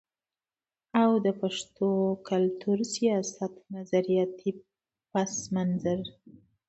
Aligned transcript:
او 1.01 1.11
د 1.25 1.27
پښتون 1.41 2.17
کلتور، 2.27 2.77
سياست، 2.95 3.53
نظرياتي 3.75 4.51
پس 5.11 5.33
منظر 5.55 5.99